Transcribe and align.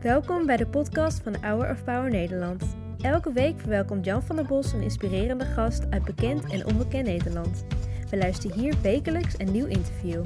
Welkom 0.00 0.46
bij 0.46 0.56
de 0.56 0.66
podcast 0.66 1.22
van 1.22 1.36
Hour 1.40 1.70
of 1.70 1.84
Power 1.84 2.10
Nederland. 2.10 2.76
Elke 3.00 3.32
week 3.32 3.60
verwelkomt 3.60 4.04
Jan 4.04 4.22
van 4.22 4.36
der 4.36 4.46
Bos 4.46 4.72
een 4.72 4.82
inspirerende 4.82 5.44
gast 5.44 5.90
uit 5.90 6.04
bekend 6.04 6.52
en 6.52 6.66
onbekend 6.66 7.06
Nederland. 7.06 7.64
We 8.10 8.16
luisteren 8.16 8.58
hier 8.58 8.74
wekelijks 8.82 9.34
een 9.38 9.52
nieuw 9.52 9.66
interview. 9.66 10.22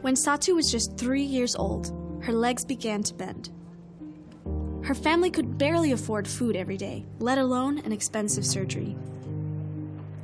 When 0.00 0.16
Satu 0.16 0.54
was 0.54 0.70
just 0.70 0.98
three 0.98 1.30
years 1.30 1.56
old, 1.56 1.92
her 2.18 2.34
legs 2.34 2.66
began 2.66 3.02
to 3.02 3.16
bend. 3.16 3.52
Her 4.80 4.94
family 4.94 5.30
could 5.30 5.56
barely 5.56 5.92
afford 5.92 6.28
food 6.28 6.54
every 6.54 6.76
day, 6.76 7.04
let 7.18 7.38
alone 7.38 7.82
an 7.84 7.92
expensive 7.92 8.46
surgery. 8.46 8.96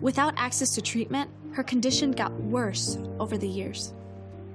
Without 0.07 0.35
access 0.37 0.71
to 0.77 0.81
treatment, 0.81 1.29
her 1.51 1.65
condition 1.65 2.13
got 2.13 2.33
worse 2.35 2.97
over 3.19 3.37
the 3.37 3.49
years. 3.49 3.93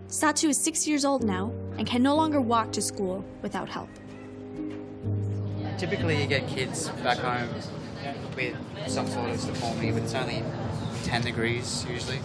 Satu 0.08 0.48
is 0.48 0.58
six 0.58 0.88
years 0.88 1.04
old 1.04 1.26
now 1.26 1.52
and 1.78 1.86
can 1.86 2.02
no 2.02 2.16
longer 2.16 2.40
walk 2.40 2.72
to 2.72 2.82
school 2.82 3.26
without 3.42 3.68
help. 3.68 3.90
Typically, 5.78 6.22
you 6.22 6.26
get 6.26 6.48
kids 6.48 6.88
back 7.04 7.18
home 7.18 7.50
with 8.38 8.56
some 8.88 9.06
sort 9.08 9.30
of 9.30 9.45
deformity, 9.45 9.92
but 9.92 10.04
it's 10.04 10.14
only 10.14 10.42
10 11.04 11.22
degrees 11.22 11.86
usually. 11.92 12.22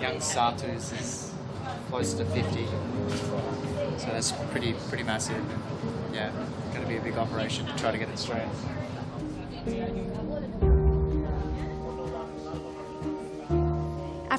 Young 0.00 0.18
Satus 0.18 0.92
is 0.92 1.34
close 1.90 2.14
to 2.14 2.24
50, 2.24 2.66
so 3.98 4.06
that's 4.06 4.32
pretty 4.50 4.72
pretty 4.88 5.04
massive. 5.04 5.44
Yeah, 6.14 6.32
going 6.72 6.84
to 6.84 6.88
be 6.88 6.96
a 6.96 7.02
big 7.02 7.18
operation 7.18 7.66
to 7.66 7.76
try 7.76 7.92
to 7.92 7.98
get 7.98 8.08
it 8.08 8.18
straight. 8.18 8.48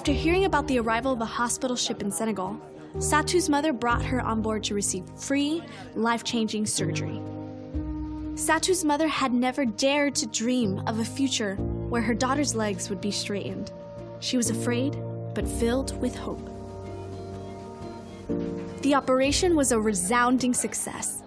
After 0.07 0.17
hearing 0.17 0.45
about 0.45 0.69
the 0.69 0.79
arrival 0.79 1.11
of 1.11 1.19
a 1.19 1.25
hospital 1.25 1.75
ship 1.75 2.01
in 2.01 2.09
Senegal, 2.09 2.57
Satu's 2.95 3.49
mother 3.49 3.73
brought 3.73 4.05
her 4.05 4.21
on 4.21 4.41
board 4.41 4.63
to 4.63 4.73
receive 4.73 5.03
free, 5.17 5.61
life 5.95 6.23
changing 6.23 6.65
surgery. 6.65 7.19
Satu's 8.35 8.85
mother 8.85 9.09
had 9.09 9.33
never 9.33 9.65
dared 9.65 10.15
to 10.15 10.25
dream 10.27 10.81
of 10.87 10.99
a 10.99 11.03
future 11.03 11.55
where 11.55 12.01
her 12.01 12.13
daughter's 12.13 12.55
legs 12.55 12.89
would 12.89 13.01
be 13.01 13.11
straightened. 13.11 13.73
She 14.21 14.37
was 14.37 14.49
afraid, 14.49 14.95
but 15.35 15.45
filled 15.45 15.99
with 16.01 16.15
hope. 16.15 16.49
The 18.83 18.95
operation 18.95 19.57
was 19.57 19.73
a 19.73 19.79
resounding 19.81 20.53
success. 20.53 21.21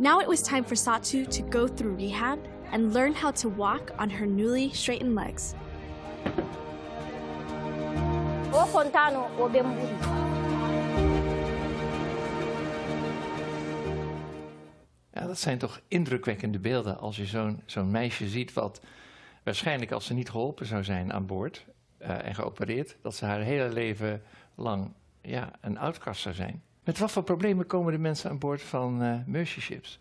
Now 0.00 0.18
it 0.18 0.26
was 0.26 0.42
time 0.42 0.64
for 0.64 0.74
Satu 0.74 1.30
to 1.30 1.42
go 1.42 1.68
through 1.68 1.94
rehab 1.94 2.44
and 2.72 2.92
learn 2.92 3.14
how 3.14 3.30
to 3.30 3.48
walk 3.48 3.92
on 4.00 4.10
her 4.10 4.26
newly 4.26 4.72
straightened 4.72 5.14
legs. 5.14 5.54
Fontano 8.66 9.28
o 9.38 9.50
Ja, 15.12 15.26
dat 15.26 15.38
zijn 15.38 15.58
toch 15.58 15.80
indrukwekkende 15.88 16.58
beelden 16.58 16.98
als 16.98 17.16
je 17.16 17.26
zo'n 17.26 17.62
zo'n 17.66 17.90
meisje 17.90 18.28
ziet 18.28 18.52
wat 18.52 18.80
waarschijnlijk 19.42 19.90
als 19.92 20.06
ze 20.06 20.14
niet 20.14 20.30
geholpen 20.30 20.66
zou 20.66 20.84
zijn 20.84 21.12
aan 21.12 21.26
boord 21.26 21.66
eh, 21.98 22.26
en 22.26 22.34
geopereerd, 22.34 22.96
dat 23.02 23.14
ze 23.14 23.24
haar 23.24 23.40
hele 23.40 23.72
leven 23.72 24.22
lang 24.54 24.92
ja, 25.20 25.50
een 25.60 25.78
outcast 25.78 26.20
zou 26.20 26.34
zijn. 26.34 26.62
Met 26.84 26.98
wat 26.98 27.10
voor 27.10 27.22
problemen 27.22 27.66
komen 27.66 27.92
de 27.92 27.98
mensen 27.98 28.30
aan 28.30 28.38
boord 28.38 28.62
van 28.62 29.02
eh 29.02 29.14
Mercy 29.26 29.60
Ships? 29.60 29.98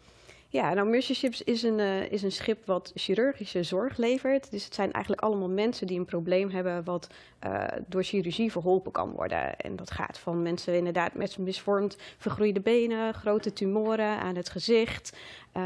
Ja, 0.55 0.73
nou 0.73 0.89
Mercy 0.89 1.27
is 1.43 1.63
een, 1.63 1.79
eh, 1.79 2.11
is 2.11 2.23
een 2.23 2.31
schip 2.31 2.65
wat 2.65 2.91
chirurgische 2.93 3.63
zorg 3.63 3.97
levert. 3.97 4.51
Dus 4.51 4.65
het 4.65 4.75
zijn 4.75 4.91
eigenlijk 4.91 5.23
allemaal 5.23 5.49
mensen 5.49 5.87
die 5.87 5.99
een 5.99 6.05
probleem 6.05 6.49
hebben 6.49 6.83
wat 6.83 7.07
eh, 7.39 7.63
door 7.87 8.03
chirurgie 8.03 8.51
verholpen 8.51 8.91
kan 8.91 9.11
worden. 9.11 9.57
En 9.57 9.75
dat 9.75 9.91
gaat 9.91 10.19
van 10.19 10.41
mensen 10.41 10.77
inderdaad 10.77 11.13
met 11.13 11.37
misvormd 11.37 11.97
vergroeide 12.17 12.59
benen, 12.59 13.13
grote 13.13 13.53
tumoren 13.53 14.19
aan 14.19 14.35
het 14.35 14.49
gezicht. 14.49 15.17
eh, 15.51 15.61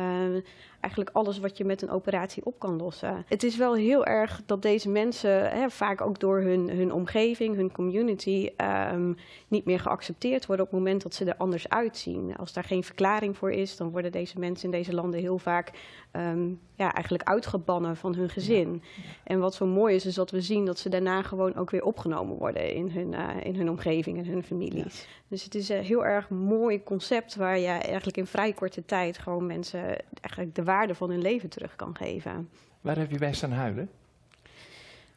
eigenlijk 0.80 1.16
alles 1.16 1.40
wat 1.40 1.58
je 1.58 1.66
met 1.66 1.82
een 1.82 1.90
operatie 1.90 2.46
op 2.46 2.60
kan 2.60 2.78
lossen. 2.78 3.24
Het 3.28 3.44
is 3.44 3.58
wel 3.58 3.76
heel 3.76 4.06
erg 4.06 4.42
dat 4.46 4.62
deze 4.62 4.90
mensen, 4.90 5.50
hè, 5.52 5.70
vaak 5.70 6.02
ook 6.02 6.20
door 6.20 6.40
hun, 6.40 6.70
hun 6.70 6.94
omgeving, 6.94 7.56
hun 7.56 7.72
community, 7.72 8.50
ehm, 8.58 9.14
niet 9.48 9.66
meer 9.66 9.80
geaccepteerd 9.80 10.46
worden 10.46 10.66
op 10.66 10.72
het 10.72 10.80
moment 10.80 11.02
dat 11.02 11.14
ze 11.14 11.26
er 11.26 11.36
anders 11.38 11.70
uitzien. 11.70 12.36
Als 12.38 12.54
daar 12.54 12.64
geen 12.64 12.84
verklaring 12.84 13.38
voor 13.38 13.52
is, 13.52 13.78
dan 13.78 13.92
worden 13.92 14.12
deze 14.12 14.40
mensen 14.40 14.66
in 14.66 14.72
deze 14.72 14.79
landen 14.88 15.20
heel 15.20 15.38
vaak 15.38 15.72
ehm, 16.12 16.48
ja, 16.76 16.94
eigenlijk 16.94 17.30
uitgebannen 17.30 17.98
van 17.98 18.16
hun 18.16 18.30
gezin. 18.30 18.84
En 19.24 19.40
wat 19.40 19.54
zo 19.56 19.66
mooi 19.66 19.96
is, 19.96 20.06
is 20.06 20.16
dat 20.16 20.32
we 20.32 20.42
zien 20.42 20.66
dat 20.66 20.80
ze 20.80 20.90
daarna 20.90 21.22
gewoon 21.22 21.56
ook 21.56 21.70
weer 21.70 21.84
opgenomen 21.84 22.38
worden 22.38 22.74
in 22.74 22.90
hun, 22.90 23.14
eh, 23.14 23.28
in 23.44 23.56
hun 23.56 23.70
omgeving 23.70 24.18
en 24.18 24.26
hun 24.26 24.44
families. 24.44 25.08
Dus 25.28 25.44
het 25.44 25.56
is 25.56 25.70
een 25.70 25.84
heel 25.84 26.06
erg 26.06 26.30
mooi 26.30 26.84
concept 26.84 27.36
waar 27.36 27.60
je 27.60 27.68
eigenlijk 27.68 28.18
in 28.18 28.26
vrij 28.26 28.54
korte 28.54 28.86
tijd 28.86 29.18
gewoon 29.18 29.46
mensen 29.46 29.82
eigenlijk 30.22 30.56
de 30.56 30.64
waarde 30.64 30.96
van 30.96 31.10
hun 31.10 31.22
leven 31.22 31.50
terug 31.50 31.76
kan 31.76 31.96
geven. 31.96 32.50
Waar 32.82 32.98
heb 32.98 33.12
je 33.12 33.18
bij 33.18 33.34
staan 33.34 33.52
huilen? 33.52 33.90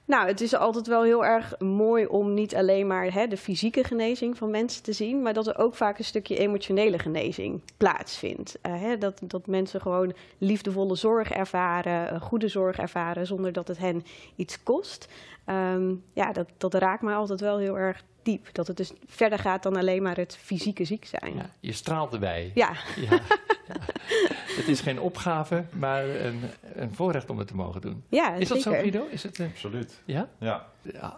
Nou, 0.04 0.26
het 0.26 0.40
is 0.40 0.54
altijd 0.54 0.86
wel 0.86 1.02
heel 1.02 1.24
erg 1.24 1.58
mooi 1.58 2.06
om 2.06 2.34
niet 2.34 2.54
alleen 2.54 2.86
maar 2.86 3.12
hè, 3.12 3.26
de 3.26 3.36
fysieke 3.36 3.84
genezing 3.84 4.36
van 4.36 4.50
mensen 4.50 4.82
te 4.82 4.92
zien, 4.92 5.22
maar 5.22 5.34
dat 5.34 5.46
er 5.46 5.58
ook 5.58 5.74
vaak 5.74 5.98
een 5.98 6.04
stukje 6.04 6.36
emotionele 6.36 6.98
genezing 6.98 7.60
plaatsvindt. 7.76 8.58
Eh, 8.62 8.80
hè, 8.80 8.98
dat, 8.98 9.20
dat 9.22 9.46
mensen 9.46 9.80
gewoon 9.80 10.12
liefdevolle 10.38 10.94
zorg 10.94 11.30
ervaren, 11.30 12.10
eh, 12.10 12.20
goede 12.20 12.48
zorg 12.48 12.78
ervaren, 12.78 13.26
zonder 13.26 13.52
dat 13.52 13.68
het 13.68 13.78
hen 13.78 14.04
iets 14.36 14.62
kost. 14.62 15.08
Ehm, 15.44 15.94
ja, 16.12 16.32
dat, 16.32 16.48
dat 16.56 16.74
raakt 16.74 17.02
me 17.02 17.14
altijd 17.14 17.40
wel 17.40 17.58
heel 17.58 17.78
erg 17.78 18.02
diep. 18.22 18.48
Dat 18.52 18.66
het 18.66 18.76
dus 18.76 18.92
verder 19.06 19.38
gaat 19.38 19.62
dan 19.62 19.76
alleen 19.76 20.02
maar 20.02 20.16
het 20.16 20.36
fysieke 20.36 20.84
ziek 20.84 21.04
zijn. 21.04 21.34
Ja, 21.34 21.50
je 21.60 21.72
straalt 21.72 22.12
erbij. 22.12 22.50
Ja, 22.54 22.72
Ja, 22.96 23.20
ja. 23.68 23.78
Het 24.56 24.68
is 24.68 24.80
geen 24.80 25.00
opgave, 25.00 25.64
maar 25.72 26.04
een, 26.08 26.40
een 26.74 26.94
voorrecht 26.94 27.30
om 27.30 27.38
het 27.38 27.46
te 27.48 27.54
mogen 27.56 27.80
doen. 27.80 28.02
ja 28.08 28.34
Is 28.34 28.48
dat 28.48 28.60
zo. 28.62 28.70
Guido? 28.70 29.06
Is 29.10 29.22
het, 29.22 29.38
eh, 29.40 29.46
Absoluut. 29.46 30.00
ja? 30.04 30.28
Ja. 30.38 30.66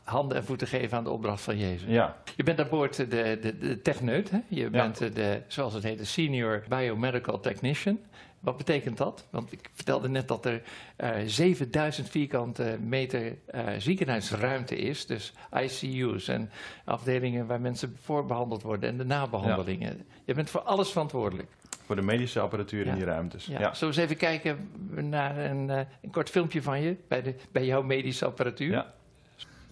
Handen 0.05 0.37
en 0.37 0.45
voeten 0.45 0.67
geven 0.67 0.97
aan 0.99 1.05
de 1.05 1.11
opdracht 1.11 1.43
van 1.43 1.59
Jezus. 1.59 1.89
Ja. 1.89 2.17
Je 2.37 2.43
bent 2.43 2.61
aan 2.61 2.69
boord 2.71 2.97
de, 2.97 3.07
de, 3.41 3.59
de 3.59 3.83
techneut, 3.83 4.31
hè? 4.31 4.39
Je 4.49 4.71
bent 4.71 5.01
eh, 5.01 5.15
de, 5.15 5.41
zoals 5.47 5.73
het 5.75 5.83
heet, 5.83 5.99
de 5.99 6.05
senior 6.05 6.63
biomedical 6.69 7.41
technician. 7.41 7.99
Wat 8.45 8.57
betekent 8.57 8.97
dat? 8.97 9.27
Want 9.31 9.53
ik 9.53 9.71
vertelde 9.75 10.09
net 10.09 10.29
dat 10.29 10.45
er 10.47 10.63
eh 10.97 11.11
7000 11.27 12.09
vierkante 12.11 12.79
meter 12.81 13.37
eh, 13.47 13.67
ziekenhuisruimte 13.79 14.77
is. 14.77 15.07
Dus 15.07 15.33
ICU's 15.53 16.29
en 16.29 16.51
afdelingen 16.85 17.47
waar 17.47 17.61
mensen 17.61 17.97
voorbehandeld 18.03 18.63
worden 18.63 18.89
en 18.91 18.97
de 18.99 19.05
nabehandelingen. 19.05 20.07
Je 20.25 20.35
bent 20.35 20.51
voor 20.51 20.61
alles 20.63 20.91
verantwoordelijk. 20.91 21.49
Voor 21.87 21.97
de 21.97 22.03
medische 22.03 22.41
apparatuur 22.41 22.85
Ja. 22.85 22.91
in 22.91 22.97
die 22.97 23.05
ruimtes. 23.05 23.47
Ja. 23.47 23.59
Ja. 23.61 23.75
Zullen 23.75 23.95
we 23.95 24.01
eens 24.01 24.11
even 24.11 24.17
kijken 24.27 24.71
naar 25.11 25.39
een, 25.39 25.71
eh, 25.71 25.81
een 26.03 26.11
kort 26.11 26.31
filmpje 26.31 26.63
van 26.63 26.81
je 26.81 26.97
bij, 27.09 27.23
de, 27.23 27.35
bij 27.53 27.65
jouw 27.65 27.83
medische 27.83 28.25
apparatuur? 28.27 28.71
Ja. 28.73 28.93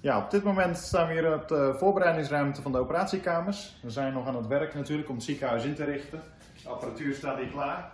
Ja, 0.01 0.19
op 0.19 0.31
dit 0.31 0.43
moment 0.43 0.77
staan 0.77 1.07
we 1.07 1.13
hier 1.13 1.35
op 1.35 1.49
de 1.49 1.75
voorbereidingsruimte 1.79 2.63
van 2.63 2.73
de 2.73 2.79
operatiekamers. 2.79 3.77
We 3.83 3.91
zijn 3.91 4.13
nog 4.13 4.27
aan 4.27 4.37
het 4.37 4.47
werk 4.47 4.75
natuurlijk 4.75 5.09
om 5.09 5.15
het 5.15 5.25
ziekenhuis 5.25 5.65
in 5.65 5.75
te 5.75 5.85
richten. 5.85 6.21
De 6.63 6.69
apparatuur 6.69 7.15
staat 7.15 7.37
hier 7.39 7.47
klaar. 7.49 7.93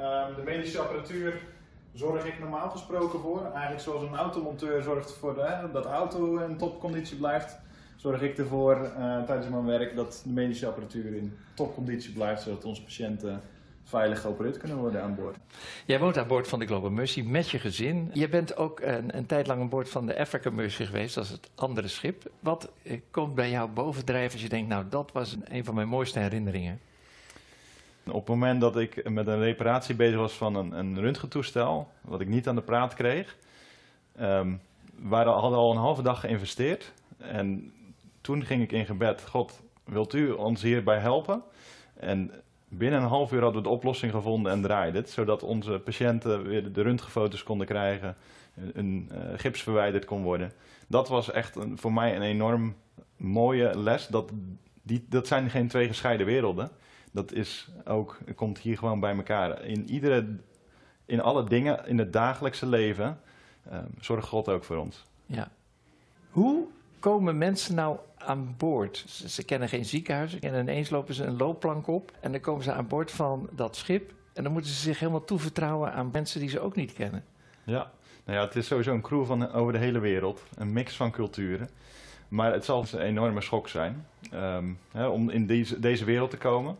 Ehm, 0.00 0.34
de 0.34 0.42
medische 0.42 0.80
apparatuur 0.80 1.40
zorg 1.92 2.24
ik 2.24 2.38
normaal 2.38 2.70
gesproken 2.70 3.20
voor. 3.20 3.44
Eigenlijk 3.44 3.80
zoals 3.80 4.02
een 4.02 4.16
automonteur 4.16 4.82
zorgt 4.82 5.12
voor 5.12 5.34
dat 5.72 5.82
de 5.82 5.88
auto 5.88 6.38
in 6.38 6.56
topconditie 6.56 7.16
blijft. 7.16 7.58
Zorg 7.96 8.22
ik 8.22 8.38
ervoor 8.38 8.74
eh, 8.74 9.22
tijdens 9.22 9.48
mijn 9.48 9.66
werk 9.66 9.96
dat 9.96 10.20
de 10.24 10.30
medische 10.30 10.66
apparatuur 10.66 11.16
in 11.16 11.36
topconditie 11.54 12.12
blijft. 12.12 12.42
Zodat 12.42 12.64
onze 12.64 12.82
patiënten 12.82 13.40
veilig 13.84 14.20
geopereerd 14.20 14.58
kunnen 14.58 14.76
worden 14.76 15.02
aan 15.02 15.14
boord. 15.14 15.36
Jij 15.86 15.98
woont 15.98 16.18
aan 16.18 16.26
boord 16.26 16.48
van 16.48 16.58
de 16.58 16.66
Global 16.66 16.90
Mercy 16.90 17.22
met 17.22 17.50
je 17.50 17.58
gezin. 17.58 18.10
Je 18.12 18.28
bent 18.28 18.56
ook 18.56 18.80
een, 18.80 19.16
een 19.16 19.26
tijd 19.26 19.46
lang 19.46 19.60
aan 19.60 19.68
boord 19.68 19.88
van 19.88 20.06
de 20.06 20.18
Africa 20.18 20.50
Mercy 20.50 20.84
geweest, 20.84 21.14
dat 21.14 21.24
is 21.24 21.30
het 21.30 21.50
andere 21.54 21.88
schip. 21.88 22.30
Wat 22.40 22.70
eh, 22.82 23.00
komt 23.10 23.34
bij 23.34 23.50
jou 23.50 23.70
bovendrijven 23.70 24.32
als 24.32 24.42
je 24.42 24.48
denkt, 24.48 24.68
nou 24.68 24.84
dat 24.90 25.12
was 25.12 25.32
een, 25.32 25.44
een 25.48 25.64
van 25.64 25.74
mijn 25.74 25.88
mooiste 25.88 26.18
herinneringen? 26.18 26.80
Op 28.06 28.14
het 28.14 28.28
moment 28.28 28.60
dat 28.60 28.76
ik 28.76 29.10
met 29.10 29.26
een 29.26 29.38
reparatie 29.38 29.94
bezig 29.94 30.16
was 30.16 30.32
van 30.32 30.54
een, 30.54 30.72
een 30.72 31.16
wat 32.00 32.20
ik 32.20 32.28
niet 32.28 32.48
aan 32.48 32.54
de 32.54 32.62
praat 32.62 32.94
kreeg, 32.94 33.36
we 34.12 34.56
waren, 34.94 35.32
hadden 35.32 35.58
al 35.58 35.70
een 35.70 35.76
halve 35.76 36.02
dag 36.02 36.20
geïnvesteerd. 36.20 36.92
En 37.18 37.72
toen 38.20 38.44
ging 38.44 38.62
ik 38.62 38.72
in 38.72 38.86
gebed, 38.86 39.26
God, 39.28 39.60
wilt 39.84 40.14
u 40.14 40.30
ons 40.30 40.62
hierbij 40.62 40.98
helpen? 40.98 41.42
En 41.94 42.30
binnen 42.68 43.02
een 43.02 43.08
half 43.08 43.32
uur 43.32 43.42
hadden 43.42 43.62
we 43.62 43.68
de 43.68 43.74
oplossing 43.74 44.12
gevonden 44.12 44.52
en 44.52 44.62
draaide 44.62 44.98
het, 44.98 45.10
zodat 45.10 45.42
onze 45.42 45.80
patiënten 45.84 46.42
weer 46.42 46.72
de 46.72 46.82
röntgenfoto's 46.82 47.42
konden 47.42 47.66
krijgen, 47.66 48.16
een, 48.56 48.70
een 48.74 49.08
eh, 49.10 49.38
gips 49.38 49.62
verwijderd 49.62 50.04
kon 50.04 50.22
worden. 50.22 50.52
Dat 50.86 51.08
was 51.08 51.30
echt 51.30 51.56
een, 51.56 51.78
voor 51.78 51.92
mij 51.92 52.16
een 52.16 52.22
enorm 52.22 52.74
mooie 53.16 53.78
les. 53.78 54.06
Dat, 54.06 54.30
die, 54.82 55.06
dat 55.08 55.26
zijn 55.26 55.50
geen 55.50 55.68
twee 55.68 55.88
gescheiden 55.88 56.26
werelden. 56.26 56.70
Dat 57.10 57.32
is 57.32 57.68
ook, 57.84 58.18
komt 58.34 58.58
hier 58.58 58.78
gewoon 58.78 59.00
bij 59.00 59.16
elkaar. 59.16 59.64
In, 59.64 59.90
iedere, 59.90 60.26
in 61.06 61.20
alle 61.20 61.44
dingen 61.44 61.86
in 61.86 61.98
het 61.98 62.12
dagelijkse 62.12 62.66
leven 62.66 63.20
eh, 63.62 63.78
zorgt 64.00 64.28
God 64.28 64.48
ook 64.48 64.64
voor 64.64 64.76
ons. 64.76 65.04
Ja. 65.26 65.50
Hoe 66.30 66.66
komen 66.98 67.38
mensen 67.38 67.74
nou 67.74 67.98
aan 68.18 68.54
boord? 68.56 69.04
Ze, 69.08 69.28
ze 69.28 69.44
kennen 69.44 69.68
geen 69.68 69.84
ziekenhuis 69.84 70.38
en 70.38 70.60
ineens 70.60 70.90
lopen 70.90 71.14
ze 71.14 71.24
een 71.24 71.36
loopplank 71.36 71.86
op 71.86 72.12
en 72.20 72.32
dan 72.32 72.40
komen 72.40 72.64
ze 72.64 72.72
aan 72.72 72.86
boord 72.86 73.10
van 73.10 73.48
dat 73.52 73.76
schip 73.76 74.12
en 74.32 74.42
dan 74.42 74.52
moeten 74.52 74.70
ze 74.70 74.80
zich 74.80 74.98
helemaal 74.98 75.24
toevertrouwen 75.24 75.92
aan 75.92 76.10
mensen 76.12 76.40
die 76.40 76.48
ze 76.48 76.60
ook 76.60 76.76
niet 76.76 76.92
kennen. 76.92 77.24
Ja, 77.64 77.90
nou 78.24 78.38
ja, 78.38 78.44
het 78.44 78.56
is 78.56 78.66
sowieso 78.66 78.94
een 78.94 79.00
crew 79.00 79.26
van 79.26 79.52
over 79.52 79.72
de 79.72 79.78
hele 79.78 79.98
wereld, 79.98 80.42
een 80.54 80.72
mix 80.72 80.96
van 80.96 81.10
culturen. 81.10 81.68
Maar 82.28 82.52
het 82.52 82.64
zal 82.64 82.84
een 82.92 83.00
enorme 83.00 83.40
schok 83.40 83.68
zijn 83.68 84.06
ehm, 84.30 84.72
hè, 84.92 85.06
om 85.06 85.30
in 85.30 85.46
deze, 85.46 85.80
deze 85.80 86.04
wereld 86.04 86.30
te 86.30 86.36
komen. 86.36 86.76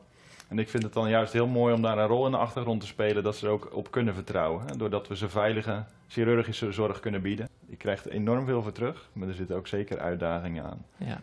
En 0.50 0.58
ik 0.58 0.68
vind 0.68 0.82
het 0.82 0.92
dan 0.92 1.08
juist 1.08 1.32
heel 1.32 1.46
mooi 1.46 1.74
om 1.74 1.82
daar 1.82 1.98
een 1.98 2.06
rol 2.06 2.26
in 2.26 2.30
de 2.30 2.38
achtergrond 2.38 2.80
te 2.80 2.86
spelen, 2.86 3.22
dat 3.22 3.36
ze 3.36 3.46
er 3.46 3.52
ook 3.52 3.74
op 3.74 3.90
kunnen 3.90 4.14
vertrouwen. 4.14 4.66
Hè, 4.66 4.76
doordat 4.76 5.08
we 5.08 5.16
ze 5.16 5.28
veilige 5.28 5.84
chirurgische 6.08 6.72
zorg 6.72 7.00
kunnen 7.00 7.22
bieden. 7.22 7.48
Je 7.68 7.76
krijgt 7.76 8.08
enorm 8.08 8.44
veel 8.46 8.62
voor 8.62 8.72
terug, 8.72 9.10
maar 9.12 9.28
er 9.28 9.34
zitten 9.34 9.56
ook 9.56 9.66
zeker 9.66 9.98
uitdagingen 9.98 10.64
aan. 10.64 10.84
Ja. 10.96 11.22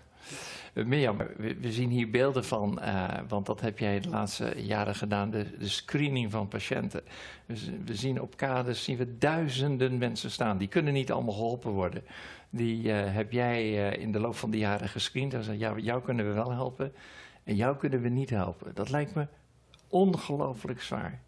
Uh, 0.74 0.86
Mirjam, 0.86 1.18
we, 1.18 1.58
we, 1.60 1.72
zien 1.72 1.90
hier 1.90 2.10
beelden 2.10 2.46
van, 2.46 2.80
uh, 2.82 3.08
want 3.28 3.46
dat 3.46 3.62
heb 3.62 3.80
jij 3.80 4.00
de 4.00 4.10
laatste 4.10 4.54
jaren 4.56 4.96
gedaan, 4.96 5.30
de, 5.30 5.58
de 5.58 5.68
screening 5.68 6.32
van 6.32 6.48
patiënten. 6.48 7.02
Dus 7.46 7.70
we 7.86 7.96
zien 7.96 8.22
op 8.22 8.38
kades 8.38 8.84
zien 8.84 8.98
we 8.98 9.18
duizenden 9.18 9.98
mensen 9.98 10.32
staan, 10.32 10.58
die 10.58 10.68
kunnen 10.68 10.94
niet 10.94 11.12
allemaal 11.12 11.34
geholpen 11.34 11.72
worden. 11.72 12.04
Die 12.50 12.84
uh, 12.84 12.96
heb 13.06 13.32
jij 13.32 13.74
in 13.98 14.12
de 14.12 14.20
loop 14.20 14.36
van 14.36 14.52
de 14.52 14.58
jaren 14.58 14.90
gescreend 14.90 15.34
en 15.34 15.44
zei, 15.44 15.58
ja, 15.58 15.74
jou 15.78 16.02
kunnen 16.02 16.28
we 16.28 16.34
wel 16.34 16.52
helpen 16.52 16.94
en 17.48 17.56
jou 17.56 17.78
kunnen 17.78 18.02
we 18.02 18.10
niet 18.10 18.30
helpen. 18.30 18.76
Dat 18.76 18.90
lijkt 18.90 19.16
me 19.16 19.28
ongelooflijk 19.88 20.82
zwaar. 20.82 21.22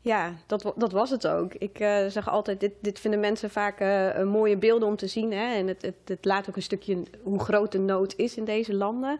Ja, 0.00 0.34
dat, 0.46 0.72
dat 0.76 0.92
was 0.92 1.10
het 1.10 1.26
ook. 1.26 1.54
Ik 1.54 1.80
uh, 1.80 2.06
zeg 2.06 2.28
altijd, 2.28 2.60
dit, 2.60 2.72
dit 2.80 2.98
vinden 3.00 3.20
mensen 3.20 3.50
vaak 3.50 3.80
uh, 3.80 4.22
mooie 4.22 4.56
beelden 4.56 4.88
om 4.88 4.96
te 4.96 5.06
zien. 5.06 5.32
Hè? 5.32 5.54
En 5.54 5.66
het, 5.66 5.82
het, 5.82 5.94
het, 6.04 6.24
laat 6.24 6.48
ook 6.48 6.56
een 6.56 6.62
stukje 6.62 7.02
hoe 7.22 7.40
groot 7.40 7.72
de 7.72 7.78
nood 7.78 8.14
is 8.16 8.36
in 8.36 8.44
deze 8.44 8.74
landen. 8.74 9.18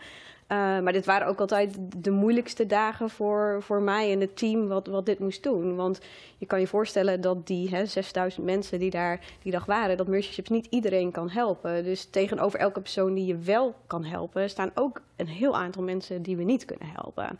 Uh, 0.49 0.57
maar 0.57 0.93
dit 0.93 1.07
waren 1.07 1.27
ook 1.27 1.41
altijd 1.41 1.77
de 1.97 2.11
moeilijkste 2.11 2.67
dagen 2.67 3.11
voor, 3.11 3.63
voor 3.63 3.83
mij 3.83 4.13
en 4.13 4.21
het 4.21 4.37
team 4.37 4.69
wat, 4.69 4.87
wat 4.87 5.07
dit 5.07 5.19
moest 5.19 5.43
doen. 5.43 5.77
Want 5.77 6.01
je 6.39 6.47
kan 6.47 6.61
je 6.61 6.67
voorstellen 6.67 7.21
dat 7.21 7.47
die 7.47 7.69
hè, 7.69 7.87
6000 7.87 8.45
mensen 8.47 8.79
die 8.79 8.91
daar 8.91 9.21
die 9.43 9.53
dag 9.53 9.65
waren, 9.65 9.97
dat 9.97 10.07
Mercy 10.07 10.33
Ships 10.33 10.49
niet 10.49 10.67
iedereen 10.71 11.11
kan 11.11 11.31
helpen. 11.31 11.85
Dus 11.85 12.05
tegenover 12.05 12.59
elke 12.59 12.81
persoon 12.81 13.15
die 13.15 13.27
je 13.27 13.37
wel 13.37 13.75
kan 13.87 14.05
helpen, 14.05 14.51
staan 14.51 14.71
ook 14.75 15.03
een 15.17 15.29
heel 15.29 15.57
aantal 15.57 15.83
mensen 15.83 16.23
die 16.23 16.37
we 16.37 16.45
niet 16.45 16.65
kunnen 16.65 16.89
helpen. 16.93 17.39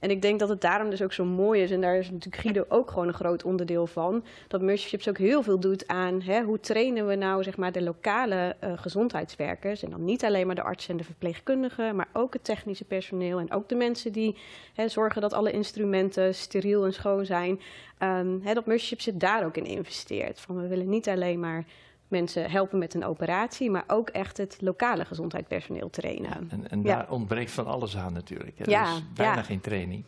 En 0.00 0.10
ik 0.10 0.22
denk 0.22 0.38
dat 0.38 0.48
het 0.48 0.60
daarom 0.60 0.90
dus 0.90 1.02
ook 1.02 1.12
zo 1.12 1.24
mooi 1.24 1.62
is, 1.62 1.70
en 1.70 1.80
daar 1.80 1.96
is 1.96 2.10
natuurlijk 2.10 2.42
Guido 2.42 2.64
ook 2.68 2.90
gewoon 2.90 3.08
een 3.08 3.14
groot 3.14 3.44
onderdeel 3.44 3.86
van, 3.86 4.24
dat 4.48 4.62
Mercy 4.62 5.08
ook 5.08 5.18
heel 5.18 5.42
veel 5.42 5.60
doet 5.60 5.88
aan 5.88 6.22
hè, 6.22 6.42
hoe 6.42 6.60
trainen 6.60 7.06
we 7.06 7.14
nou 7.14 7.42
zeg 7.42 7.56
maar, 7.56 7.72
de 7.72 7.82
lokale 7.82 8.56
uh, 8.64 8.72
gezondheidswerkers. 8.76 9.82
En 9.82 9.90
dan 9.90 10.04
niet 10.04 10.24
alleen 10.24 10.46
maar 10.46 10.54
de 10.54 10.62
artsen 10.62 10.90
en 10.90 10.96
de 10.96 11.04
verpleegkundigen, 11.04 11.96
maar 11.96 12.08
ook 12.12 12.32
het 12.32 12.44
technische 12.44 12.84
personeel 12.84 13.38
en 13.38 13.52
ook 13.52 13.68
de 13.68 13.74
mensen 13.74 14.12
die 14.12 14.36
hè, 14.74 14.88
zorgen 14.88 15.20
dat 15.20 15.32
alle 15.32 15.50
instrumenten 15.50 16.34
steriel 16.34 16.84
en 16.84 16.92
schoon 16.92 17.26
zijn. 17.26 17.60
Um, 18.02 18.40
hè, 18.42 18.54
dat 18.54 18.66
Mercy 18.66 18.94
zich 18.98 19.14
daar 19.14 19.44
ook 19.44 19.56
in 19.56 19.66
investeert. 19.66 20.40
Van 20.40 20.60
we 20.60 20.68
willen 20.68 20.88
niet 20.88 21.08
alleen 21.08 21.40
maar 21.40 21.64
mensen 22.10 22.50
helpen 22.50 22.78
met 22.78 22.94
een 22.94 23.04
operatie, 23.04 23.70
maar 23.70 23.84
ook 23.86 24.08
echt 24.08 24.36
het 24.36 24.56
lokale 24.60 25.04
gezondheidspersoneel 25.04 25.90
trainen. 25.90 26.48
En, 26.50 26.70
en 26.70 26.82
daar 26.82 27.10
ontbreekt 27.10 27.50
van 27.50 27.66
alles 27.66 27.96
aan 27.96 28.12
natuurlijk. 28.12 28.58
Hè? 28.58 28.64
Ja, 28.70 28.86
er 28.86 28.94
is 28.94 29.02
bijna 29.14 29.42
geen 29.42 29.60
training. 29.60 30.04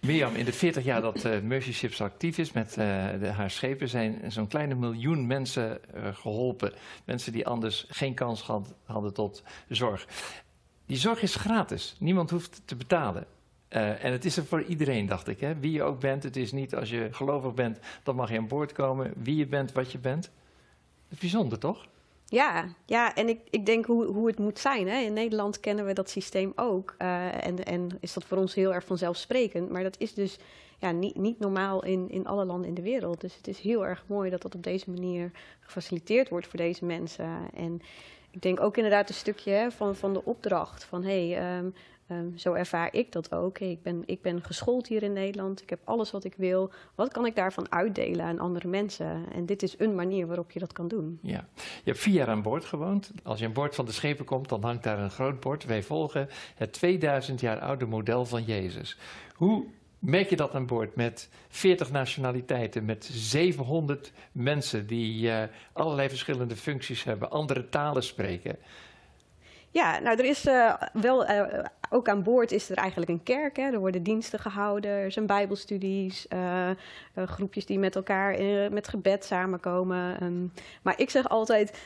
Mirjam, 0.00 0.34
in 0.34 0.44
de 0.44 0.52
40 0.52 0.84
jaar 0.84 1.00
dat 1.00 1.24
uh, 1.24 1.40
Mercy 1.40 1.72
Ships 1.72 2.00
actief 2.00 2.38
is 2.38 2.52
met 2.52 2.68
uh, 2.68 2.76
de, 3.20 3.26
haar 3.26 3.50
schepen, 3.50 3.88
zijn 3.88 4.32
zo'n 4.32 4.46
kleine 4.46 4.74
miljoen 4.74 5.26
mensen 5.26 5.80
uh, 5.94 6.02
geholpen. 6.14 6.72
Mensen 7.04 7.32
die 7.32 7.46
anders 7.46 7.86
geen 7.88 8.14
kans 8.14 8.42
had, 8.42 8.74
hadden 8.84 9.14
tot 9.14 9.42
zorg. 9.68 10.06
Die 10.86 10.96
zorg 10.96 11.22
is 11.22 11.34
gratis. 11.34 11.96
Niemand 11.98 12.30
hoeft 12.30 12.62
te 12.64 12.76
betalen. 12.76 13.26
Uh, 13.70 14.04
en 14.04 14.12
het 14.12 14.24
is 14.24 14.36
er 14.36 14.44
voor 14.44 14.62
iedereen, 14.62 15.06
dacht 15.06 15.28
ik. 15.28 15.40
Hè? 15.40 15.58
Wie 15.58 15.72
je 15.72 15.82
ook 15.82 16.00
bent. 16.00 16.22
Het 16.22 16.36
is 16.36 16.52
niet 16.52 16.74
als 16.74 16.90
je 16.90 17.08
gelovig 17.10 17.54
bent, 17.54 17.78
dan 18.02 18.16
mag 18.16 18.30
je 18.30 18.38
aan 18.38 18.48
boord 18.48 18.72
komen. 18.72 19.12
Wie 19.16 19.36
je 19.36 19.46
bent, 19.46 19.72
wat 19.72 19.92
je 19.92 19.98
bent. 19.98 20.30
Bijzonder, 21.08 21.58
toch? 21.58 21.86
Ja, 22.28 22.68
ja 22.86 23.14
en 23.14 23.28
ik, 23.28 23.40
ik 23.50 23.66
denk 23.66 23.84
hoe, 23.84 24.04
hoe 24.04 24.26
het 24.26 24.38
moet 24.38 24.58
zijn. 24.58 24.88
Hè. 24.88 24.98
In 24.98 25.12
Nederland 25.12 25.60
kennen 25.60 25.86
we 25.86 25.92
dat 25.92 26.10
systeem 26.10 26.52
ook. 26.56 26.94
Uh, 26.98 27.46
en, 27.46 27.64
en 27.64 27.88
is 28.00 28.12
dat 28.12 28.24
voor 28.24 28.38
ons 28.38 28.54
heel 28.54 28.74
erg 28.74 28.84
vanzelfsprekend. 28.84 29.70
Maar 29.70 29.82
dat 29.82 29.98
is 29.98 30.14
dus 30.14 30.38
ja, 30.78 30.90
niet, 30.90 31.16
niet 31.16 31.38
normaal 31.38 31.84
in, 31.84 32.10
in 32.10 32.26
alle 32.26 32.44
landen 32.44 32.68
in 32.68 32.74
de 32.74 32.82
wereld. 32.82 33.20
Dus 33.20 33.36
het 33.36 33.48
is 33.48 33.60
heel 33.60 33.86
erg 33.86 34.04
mooi 34.06 34.30
dat 34.30 34.42
dat 34.42 34.54
op 34.54 34.62
deze 34.62 34.90
manier 34.90 35.30
gefaciliteerd 35.60 36.28
wordt 36.28 36.46
voor 36.46 36.58
deze 36.58 36.84
mensen. 36.84 37.50
En 37.54 37.80
ik 38.30 38.42
denk 38.42 38.60
ook 38.60 38.76
inderdaad 38.76 39.08
een 39.08 39.14
stukje 39.14 39.50
hè, 39.50 39.70
van, 39.70 39.96
van 39.96 40.12
de 40.12 40.24
opdracht. 40.24 40.84
Van 40.84 41.02
hey, 41.04 41.56
um, 41.58 41.74
Um, 42.10 42.38
zo 42.38 42.52
ervaar 42.52 42.94
ik 42.94 43.12
dat 43.12 43.34
ook. 43.34 43.58
Ik, 43.58 43.82
ben, 43.82 44.02
ik 44.06 44.22
ben 44.22 44.42
geschoold 44.42 44.86
hier 44.86 45.02
in 45.02 45.12
Nederland. 45.12 45.62
Ik 45.62 45.70
heb 45.70 45.80
alles 45.84 46.10
wat 46.10 46.24
ik 46.24 46.34
wil. 46.36 46.70
Wat 46.94 47.12
kan 47.12 47.26
ik 47.26 47.36
daarvan 47.36 47.72
uitdelen 47.72 48.26
aan 48.26 48.38
andere 48.38 48.68
mensen? 48.68 49.24
En 49.32 49.46
dit 49.46 49.62
is 49.62 49.74
een 49.78 49.94
manier 49.94 50.26
waarop 50.26 50.50
je 50.50 50.58
dat 50.58 50.72
kan 50.72 50.88
doen. 50.88 51.18
Ja. 51.22 51.48
Je 51.54 51.90
hebt 51.90 51.98
vier 51.98 52.14
jaar 52.14 52.28
aan 52.28 52.42
boord 52.42 52.64
gewoond. 52.64 53.10
Als 53.22 53.38
je 53.38 53.46
aan 53.46 53.52
boord 53.52 53.74
van 53.74 53.84
de 53.84 53.92
schepen 53.92 54.24
komt, 54.24 54.48
dan 54.48 54.62
hangt 54.62 54.82
daar 54.82 54.98
een 54.98 55.10
groot 55.10 55.40
bord. 55.40 55.64
Wij 55.64 55.82
volgen 55.82 56.28
het 56.54 56.72
2000 56.72 57.40
jaar 57.40 57.58
oude 57.58 57.86
model 57.86 58.24
van 58.24 58.42
Jezus. 58.42 58.98
Hoe 59.34 59.64
merk 59.98 60.30
je 60.30 60.36
dat 60.36 60.54
aan 60.54 60.66
boord 60.66 60.96
met 60.96 61.28
40 61.48 61.90
nationaliteiten, 61.90 62.84
met 62.84 63.04
700 63.12 64.12
mensen 64.32 64.86
die 64.86 65.22
uh, 65.22 65.42
allerlei 65.72 66.08
verschillende 66.08 66.56
functies 66.56 67.04
hebben, 67.04 67.30
andere 67.30 67.68
talen 67.68 68.02
spreken? 68.02 68.58
Ja, 69.70 69.98
nou 69.98 70.18
er 70.18 70.24
is 70.24 70.46
uh, 70.46 70.74
wel, 70.92 71.30
uh, 71.30 71.64
ook 71.90 72.08
aan 72.08 72.22
boord 72.22 72.52
is 72.52 72.70
er 72.70 72.76
eigenlijk 72.76 73.10
een 73.10 73.22
kerk. 73.22 73.56
Hè. 73.56 73.62
Er 73.62 73.78
worden 73.78 74.02
diensten 74.02 74.38
gehouden, 74.38 74.90
er 74.90 75.12
zijn 75.12 75.26
bijbelstudies, 75.26 76.26
uh, 76.32 76.70
groepjes 77.26 77.66
die 77.66 77.78
met 77.78 77.96
elkaar 77.96 78.36
met 78.70 78.88
gebed 78.88 79.24
samenkomen. 79.24 80.22
Um, 80.22 80.52
maar 80.82 81.00
ik 81.00 81.10
zeg 81.10 81.28
altijd, 81.28 81.78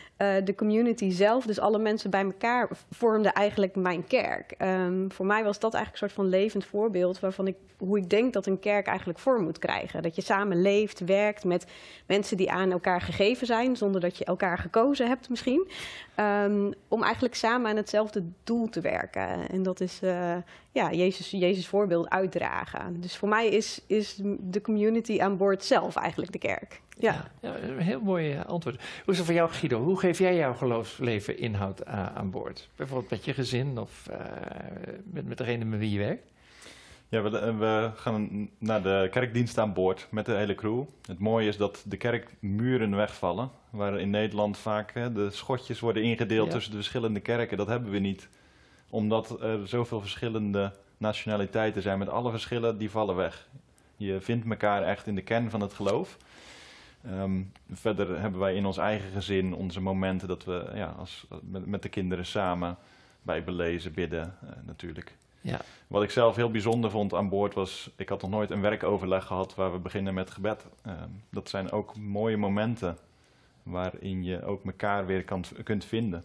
de 0.44 0.54
community 0.56 1.10
zelf, 1.10 1.46
dus 1.46 1.60
alle 1.60 1.78
mensen 1.78 2.10
bij 2.10 2.24
elkaar, 2.24 2.68
vormden 2.90 3.32
eigenlijk 3.32 3.76
mijn 3.76 4.06
kerk. 4.06 4.54
Um, 4.58 5.12
voor 5.12 5.26
mij 5.26 5.44
was 5.44 5.58
dat 5.58 5.74
eigenlijk 5.74 6.02
een 6.02 6.08
soort 6.08 6.20
van 6.20 6.38
levend 6.38 6.64
voorbeeld 6.64 7.20
waarvan 7.20 7.46
ik, 7.46 7.56
hoe 7.78 7.98
ik 7.98 8.10
denk 8.10 8.32
dat 8.32 8.46
een 8.46 8.58
kerk 8.58 8.86
eigenlijk 8.86 9.18
vorm 9.18 9.44
moet 9.44 9.58
krijgen. 9.58 10.02
Dat 10.02 10.16
je 10.16 10.22
samen 10.22 10.62
leeft, 10.62 11.00
werkt 11.00 11.44
met 11.44 11.66
mensen 12.06 12.36
die 12.36 12.50
aan 12.50 12.72
elkaar 12.72 13.00
gegeven 13.00 13.46
zijn, 13.46 13.76
zonder 13.76 14.00
dat 14.00 14.18
je 14.18 14.24
elkaar 14.24 14.58
gekozen 14.58 15.08
hebt 15.08 15.28
misschien. 15.28 15.68
Um, 16.16 16.72
om 16.88 17.02
eigenlijk 17.02 17.34
samen 17.34 17.70
aan 17.70 17.76
hetzelfde 17.76 18.24
doel 18.44 18.68
te 18.68 18.80
werken. 18.80 19.48
En 19.48 19.62
dat 19.62 19.80
is 19.80 19.89
uh, 20.02 20.36
ja, 20.72 20.92
Jezus, 20.92 21.30
Jezus 21.30 21.66
voorbeeld 21.66 22.08
uitdragen. 22.08 23.00
Dus 23.00 23.16
voor 23.16 23.28
mij 23.28 23.48
is, 23.48 23.82
is 23.86 24.20
de 24.38 24.60
community 24.60 25.20
aan 25.20 25.36
boord 25.36 25.64
zelf 25.64 25.96
eigenlijk 25.96 26.32
de 26.32 26.38
kerk. 26.38 26.80
Ja. 26.98 27.30
ja, 27.40 27.56
een 27.56 27.78
heel 27.78 28.00
mooi 28.00 28.38
antwoord. 28.46 28.76
Hoe 28.76 29.12
is 29.12 29.16
het 29.16 29.26
voor 29.26 29.34
jou, 29.34 29.50
Guido? 29.50 29.82
Hoe 29.82 29.98
geef 29.98 30.18
jij 30.18 30.36
jouw 30.36 30.54
geloofsleven 30.54 31.38
inhoud 31.38 31.86
uh, 31.86 32.16
aan 32.16 32.30
boord? 32.30 32.68
Bijvoorbeeld 32.76 33.10
met 33.10 33.24
je 33.24 33.34
gezin 33.34 33.78
of 33.78 34.06
uh, 34.10 34.16
met, 35.04 35.26
met 35.26 35.38
degene 35.38 35.64
met 35.64 35.78
wie 35.78 35.90
je 35.90 35.98
werkt? 35.98 36.30
Ja, 37.10 37.22
we, 37.22 37.54
we, 37.54 37.90
gaan 37.94 38.50
naar 38.58 38.82
de 38.82 39.08
kerkdienst 39.10 39.58
aan 39.58 39.72
boord 39.72 40.06
met 40.10 40.26
de 40.26 40.34
hele 40.34 40.54
crew. 40.54 40.82
Het 41.06 41.18
mooie 41.18 41.48
is 41.48 41.56
dat 41.56 41.84
de 41.86 41.96
kerkmuren 41.96 42.96
wegvallen. 42.96 43.50
Waar 43.70 44.00
in 44.00 44.10
Nederland 44.10 44.58
vaak 44.58 44.94
hè, 44.94 45.12
de 45.12 45.30
schotjes 45.30 45.80
worden 45.80 46.02
ingedeeld 46.02 46.46
ja. 46.46 46.52
tussen 46.52 46.70
de 46.70 46.78
verschillende 46.78 47.20
kerken. 47.20 47.56
Dat 47.56 47.66
hebben 47.66 47.90
we 47.90 47.98
niet. 47.98 48.28
Omdat 48.90 49.40
er 49.40 49.68
zoveel 49.68 50.00
verschillende 50.00 50.72
nationaliteiten 50.96 51.82
zijn 51.82 51.98
met 51.98 52.08
alle 52.08 52.30
verschillen, 52.30 52.78
die 52.78 52.90
vallen 52.90 53.16
weg. 53.16 53.48
Je 53.96 54.20
vindt 54.20 54.50
elkaar 54.50 54.82
echt 54.82 55.06
in 55.06 55.14
de 55.14 55.22
kern 55.22 55.50
van 55.50 55.60
het 55.60 55.72
geloof. 55.72 56.16
Um, 57.06 57.52
verder 57.70 58.20
hebben 58.20 58.40
wij 58.40 58.54
in 58.54 58.66
ons 58.66 58.76
eigen 58.76 59.10
gezin 59.10 59.54
onze 59.54 59.80
momenten 59.80 60.28
dat 60.28 60.44
we 60.44 60.70
ja, 60.74 60.94
als, 60.98 61.26
met, 61.42 61.66
met 61.66 61.82
de 61.82 61.88
kinderen 61.88 62.26
samen 62.26 62.76
bijbel 63.22 63.54
lezen, 63.54 63.92
bidden 63.92 64.36
uh, 64.44 64.50
natuurlijk. 64.62 65.16
Ja. 65.40 65.60
Wat 65.86 66.02
ik 66.02 66.10
zelf 66.10 66.36
heel 66.36 66.50
bijzonder 66.50 66.90
vond 66.90 67.14
aan 67.14 67.28
boord 67.28 67.54
was, 67.54 67.90
ik 67.96 68.08
had 68.08 68.22
nog 68.22 68.30
nooit 68.30 68.50
een 68.50 68.60
werkoverleg 68.60 69.24
gehad 69.24 69.54
waar 69.54 69.72
we 69.72 69.78
beginnen 69.78 70.14
met 70.14 70.30
gebed. 70.30 70.66
Uh, 70.86 70.92
dat 71.30 71.48
zijn 71.48 71.70
ook 71.70 71.96
mooie 71.96 72.36
momenten 72.36 72.98
waarin 73.62 74.24
je 74.24 74.44
ook 74.44 74.64
elkaar 74.64 75.06
weer 75.06 75.24
kan, 75.24 75.44
kunt 75.64 75.84
vinden. 75.84 76.24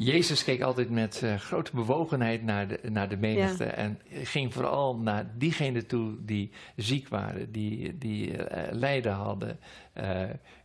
Jezus 0.00 0.44
keek 0.44 0.62
altijd 0.62 0.90
met 0.90 1.20
uh, 1.24 1.34
grote 1.34 1.70
bewogenheid 1.74 2.42
naar 2.42 2.68
de, 2.68 2.80
naar 2.90 3.08
de 3.08 3.16
menigte 3.16 3.64
ja. 3.64 3.70
en 3.70 4.00
ging 4.08 4.52
vooral 4.52 4.96
naar 4.96 5.30
diegenen 5.38 5.86
toe 5.86 6.16
die 6.24 6.50
ziek 6.76 7.08
waren, 7.08 7.52
die, 7.52 7.98
die 7.98 8.30
uh, 8.30 8.44
lijden 8.70 9.12
hadden. 9.12 9.58
Uh, 9.94 10.22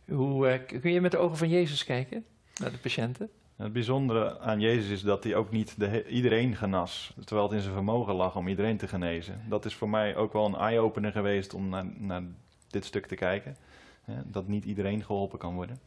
hoe, 0.08 0.60
kun 0.80 0.92
je 0.92 1.00
met 1.00 1.10
de 1.10 1.18
ogen 1.18 1.36
van 1.36 1.48
Jezus 1.48 1.84
kijken 1.84 2.24
naar 2.60 2.70
de 2.70 2.78
patiënten? 2.78 3.30
Het 3.56 3.72
bijzondere 3.72 4.38
aan 4.38 4.60
Jezus 4.60 4.90
is 4.90 5.02
dat 5.02 5.24
hij 5.24 5.34
ook 5.34 5.50
niet 5.50 5.74
de, 5.78 6.08
iedereen 6.08 6.56
genas, 6.56 7.14
terwijl 7.24 7.46
het 7.48 7.56
in 7.56 7.62
zijn 7.62 7.74
vermogen 7.74 8.14
lag 8.14 8.36
om 8.36 8.48
iedereen 8.48 8.76
te 8.76 8.88
genezen. 8.88 9.40
Dat 9.48 9.64
is 9.64 9.74
voor 9.74 9.88
mij 9.88 10.16
ook 10.16 10.32
wel 10.32 10.46
een 10.46 10.56
eye-opener 10.56 11.12
geweest 11.12 11.54
om 11.54 11.68
naar, 11.68 11.86
naar 11.96 12.22
dit 12.70 12.84
stuk 12.84 13.06
te 13.06 13.14
kijken. 13.14 13.56
Hè, 14.04 14.14
dat 14.24 14.48
niet 14.48 14.64
iedereen 14.64 15.04
geholpen 15.04 15.38
kan 15.38 15.54
worden. 15.54 15.78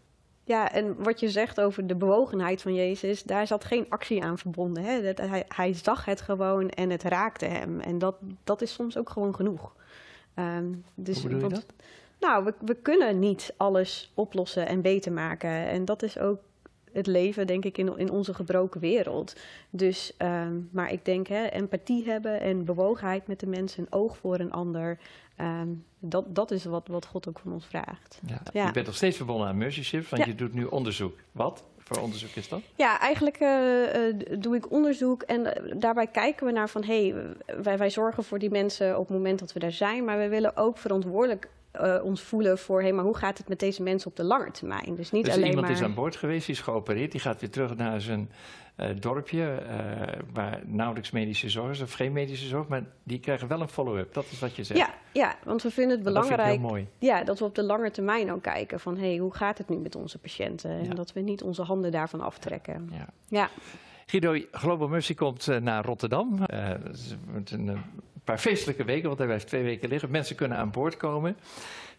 Ja, 0.48 0.72
en 0.72 1.04
wat 1.04 1.20
je 1.20 1.30
zegt 1.30 1.62
over 1.62 1.88
de 1.88 1.96
bewogenheid 1.96 2.62
van 2.62 2.74
Jezus, 2.74 3.24
daar 3.24 3.48
zat 3.48 3.66
geen 3.66 3.86
actie 3.90 4.24
aan 4.24 4.38
verbonden. 4.38 4.84
Hè? 4.84 5.02
Dat, 5.02 5.18
hij, 5.18 5.46
hij 5.48 5.74
zag 5.74 6.06
het 6.06 6.22
gewoon 6.22 6.70
en 6.70 6.90
het 6.90 7.04
raakte 7.04 7.46
hem. 7.46 7.80
En 7.80 7.98
dat, 7.98 8.16
dat 8.44 8.62
is 8.62 8.74
soms 8.74 8.98
ook 8.98 9.10
gewoon 9.10 9.36
genoeg. 9.36 9.76
Ehm, 10.34 10.74
dus, 10.96 11.22
Hoe 11.22 11.30
bedoel 11.30 11.50
je 11.50 11.56
dat? 11.56 11.66
Nou, 12.20 12.44
we, 12.44 12.54
we 12.60 12.76
kunnen 12.76 13.20
niet 13.20 13.54
alles 13.58 14.12
oplossen 14.14 14.68
en 14.68 14.82
beter 14.82 15.12
maken. 15.12 15.50
En 15.50 15.86
dat 15.86 16.04
is 16.04 16.20
ook 16.20 16.40
het 16.92 17.08
leven, 17.08 17.48
denk 17.48 17.66
ik, 17.66 17.78
in, 17.78 17.98
in 17.98 18.12
onze 18.12 18.34
gebroken 18.34 18.82
wereld. 18.82 19.36
Dus, 19.70 20.14
ehm, 20.18 20.56
maar 20.72 20.92
ik 20.92 21.06
denk, 21.06 21.28
hè, 21.28 21.46
empathie 21.46 22.10
hebben 22.10 22.40
en 22.42 22.66
bewogenheid 22.66 23.28
met 23.28 23.40
de 23.40 23.48
mensen, 23.48 23.82
een 23.82 24.00
oog 24.00 24.18
voor 24.18 24.40
een 24.40 24.52
ander. 24.52 24.98
Ehm, 25.38 25.68
dat, 26.00 26.36
dat 26.36 26.52
is 26.52 26.66
wat, 26.66 26.88
wat 26.88 27.06
God 27.06 27.28
ook 27.28 27.40
van 27.40 27.52
ons 27.54 27.66
vraagt. 27.66 28.20
Ja. 28.26 28.42
Ja. 28.54 28.66
Je 28.66 28.72
bent 28.72 28.86
nog 28.86 28.96
steeds 28.96 29.18
verbonden 29.18 29.48
aan 29.48 29.58
Mercy 29.58 29.84
Ships, 29.84 30.10
want 30.10 30.22
Ja. 30.24 30.28
je 30.28 30.36
doet 30.36 30.54
nu 30.54 30.64
onderzoek. 30.66 31.18
Wat 31.32 31.64
voor 31.78 31.98
onderzoek 31.98 32.30
is 32.36 32.50
dat? 32.50 32.62
Ja, 32.76 33.00
eigenlijk 33.00 33.38
eh, 33.38 34.08
eh, 34.08 34.16
doe 34.40 34.56
ik 34.56 34.72
onderzoek 34.72 35.22
en 35.22 35.56
eh, 35.56 35.74
daarbij 35.80 36.08
kijken 36.08 36.46
we 36.46 36.52
naar 36.52 36.70
van 36.70 36.84
hé, 36.84 37.08
hey, 37.10 37.36
wij, 37.62 37.78
wij 37.78 37.90
zorgen 37.90 38.24
voor 38.24 38.40
die 38.40 38.50
mensen 38.50 38.98
op 38.98 39.08
het 39.08 39.18
moment 39.18 39.40
dat 39.40 39.54
we 39.54 39.60
daar 39.60 39.72
zijn, 39.72 40.04
maar 40.06 40.18
we 40.18 40.28
willen 40.28 40.58
ook 40.58 40.78
verantwoordelijk 40.78 41.50
ons 42.04 42.22
voelen 42.22 42.58
voor 42.58 42.78
hé, 42.78 42.84
hey, 42.86 42.94
maar 42.94 43.04
hoe 43.04 43.18
gaat 43.18 43.38
het 43.38 43.48
met 43.48 43.60
deze 43.60 43.84
mensen 43.84 44.10
op 44.10 44.16
de 44.16 44.24
lange 44.24 44.52
termijn? 44.52 44.96
Dus 44.96 45.12
niet 45.12 45.26
dus 45.26 45.34
alleen 45.34 45.48
iemand 45.48 45.68
maar. 45.68 45.76
is 45.76 45.82
aan 45.82 45.94
boord 45.94 46.16
geweest, 46.16 46.46
die 46.46 46.56
is 46.56 46.62
geopereerd, 46.62 47.12
die 47.12 47.22
gaat 47.22 47.40
weer 47.40 47.50
terug 47.50 47.76
naar 47.76 48.02
zijn 48.02 48.32
dorpje, 49.00 49.52
eh, 49.52 50.20
waar 50.34 50.62
nauwelijks 50.66 51.12
medische 51.12 51.50
zorg 51.50 51.72
is, 51.72 51.82
of 51.82 51.94
geen 51.94 52.12
medische 52.12 52.48
zorg, 52.48 52.68
maar 52.68 52.84
die 53.04 53.20
krijgen 53.20 53.48
wel 53.48 53.62
een 53.62 53.70
follow-up. 53.70 54.14
Dat 54.14 54.26
is 54.32 54.40
wat 54.40 54.56
je 54.56 54.64
zegt. 54.64 54.80
Ja, 54.80 54.90
ja, 55.12 55.36
want 55.44 55.62
we 55.64 55.72
vinden 55.72 55.98
het 55.98 56.08
En 56.08 56.14
dat 56.14 56.26
vind 56.26 56.36
belangrijk 56.36 56.62
heel 56.62 56.70
mooi. 56.70 56.88
ja, 57.00 57.24
dat 57.24 57.40
we 57.40 57.46
op 57.46 57.56
de 57.56 57.64
lange 57.64 57.92
termijn 57.92 58.32
ook 58.32 58.42
kijken 58.44 58.80
van 58.80 58.98
hey, 58.98 59.18
hoe 59.18 59.34
gaat 59.34 59.58
het 59.58 59.70
nu 59.70 59.78
met 59.78 59.96
onze 59.96 60.18
patiënten? 60.20 60.72
En 60.72 60.84
Ja. 60.84 60.94
dat 60.94 61.14
we 61.14 61.20
niet 61.20 61.42
onze 61.44 61.62
handen 61.62 61.92
daarvan 61.92 62.22
aftrekken. 62.22 62.90
Ja. 62.92 63.08
Ja. 63.28 63.50
Guido, 64.06 64.40
Global 64.52 64.88
Mercy 64.88 65.14
komt 65.14 65.48
eh, 65.48 65.58
naar 65.58 65.86
Rotterdam. 65.86 66.44
Eh, 66.44 66.70
is 66.92 67.16
wordt 67.32 67.52
een 67.52 67.70
eh, 67.70 67.80
paar 68.24 68.38
feestelijke 68.38 68.84
weken, 68.84 69.06
want 69.06 69.18
hij 69.18 69.28
blijft 69.28 69.48
twee 69.48 69.64
weken 69.64 69.90
liggen. 69.90 70.12
Mensen 70.12 70.36
kunnen 70.36 70.58
aan 70.58 70.72
boord 70.72 70.98
komen. 70.98 71.38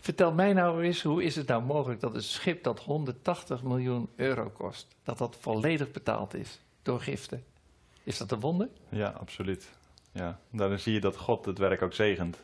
Vertel 0.00 0.32
mij 0.32 0.52
nou 0.52 0.82
eens, 0.82 1.02
hoe 1.02 1.25
is 1.25 1.37
het 1.37 1.47
nou 1.47 1.62
mogelijk 1.62 2.00
dat 2.00 2.14
een 2.14 2.23
schip 2.23 2.62
dat 2.62 2.80
180 2.80 3.62
miljoen 3.62 4.08
euro 4.16 4.50
kost, 4.50 4.97
dat 5.02 5.18
dat 5.18 5.37
volledig 5.40 5.90
betaald 5.90 6.35
is 6.35 6.61
door 6.82 7.00
giften? 7.00 7.44
Is 8.02 8.18
dat 8.18 8.32
een 8.32 8.40
wonder? 8.40 8.68
Ja, 8.88 9.08
absoluut. 9.08 9.68
Ja, 10.12 10.38
daarin 10.50 10.78
zie 10.80 10.92
je 10.92 11.00
dat 11.00 11.16
God 11.16 11.44
het 11.44 11.58
werk 11.58 11.82
ook 11.82 11.92
zegent. 11.92 12.42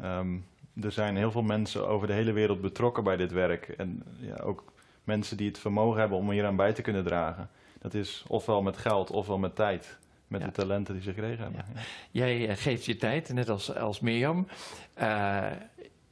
Ehm, 0.00 0.36
er 0.80 0.92
zijn 0.92 1.16
heel 1.16 1.30
veel 1.30 1.42
mensen 1.42 1.88
over 1.88 2.06
de 2.06 2.12
hele 2.12 2.32
wereld 2.32 2.60
betrokken 2.60 3.04
bij 3.04 3.16
dit 3.16 3.32
werk. 3.32 3.68
En 3.68 4.02
ja, 4.18 4.36
ook 4.36 4.72
mensen 5.04 5.36
die 5.36 5.48
het 5.48 5.58
vermogen 5.58 6.00
hebben 6.00 6.18
om 6.18 6.30
hier 6.30 6.46
aan 6.46 6.56
bij 6.56 6.72
te 6.72 6.82
kunnen 6.82 7.04
dragen. 7.04 7.50
Dat 7.78 7.94
is 7.94 8.24
ofwel 8.28 8.62
met 8.62 8.76
geld, 8.76 9.10
ofwel 9.10 9.38
met 9.38 9.56
tijd. 9.56 9.98
Met 10.26 10.40
Ja. 10.40 10.46
de 10.46 10.52
talenten 10.52 10.94
die 10.94 11.02
ze 11.02 11.12
gekregen 11.12 11.42
hebben. 11.42 11.64
Ja. 11.74 11.80
Jij 12.10 12.48
eh, 12.48 12.56
geeft 12.56 12.84
je 12.84 12.96
tijd, 12.96 13.32
net 13.32 13.48
als, 13.48 13.74
als 13.74 14.00
Mirjam. 14.00 14.46
Eh, 14.94 15.50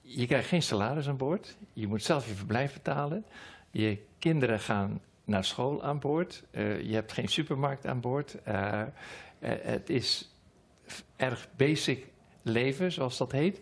je 0.01 0.27
krijgt 0.27 0.49
geen 0.49 0.63
salaris 0.63 1.09
aan 1.09 1.17
boord. 1.17 1.57
Je 1.73 1.87
moet 1.87 2.03
zelf 2.03 2.27
je 2.29 2.35
verblijf 2.35 2.73
betalen. 2.73 3.25
Je 3.71 3.99
kinderen 4.19 4.61
gaan 4.61 5.01
naar 5.31 5.45
school 5.45 5.83
aan 5.83 5.99
boord. 5.99 6.43
Eh, 6.51 6.81
je 6.81 6.95
hebt 6.95 7.13
geen 7.13 7.29
supermarkt 7.29 7.87
aan 7.87 8.01
boord. 8.01 8.43
Eh, 8.43 8.81
eh, 8.81 8.87
het 9.63 9.91
is 9.91 10.35
erg 11.17 11.49
basic 11.57 12.07
leven, 12.43 12.93
zoals 12.93 13.19
dat 13.19 13.33
heet. 13.33 13.61